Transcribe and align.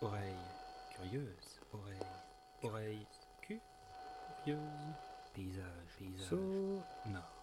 Oreille 0.00 0.54
curieuse, 0.90 1.60
oreille, 1.72 2.22
oreille 2.62 3.06
curieuse, 3.42 4.94
paysage, 5.34 5.64
paysage, 5.98 6.28
sonore. 6.28 7.37